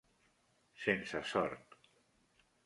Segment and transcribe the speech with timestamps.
[0.85, 1.77] Sense sort